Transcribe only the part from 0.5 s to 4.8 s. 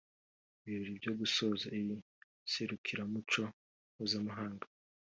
Ibirori byo gusoza iri serukiramuco mpuzamahanga